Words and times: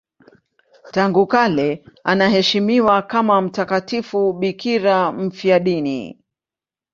Tangu 0.91 1.27
kale 1.27 1.83
anaheshimiwa 2.03 3.01
kama 3.01 3.41
mtakatifu 3.41 4.33
bikira 4.33 5.11
mfiadini. 5.11 6.21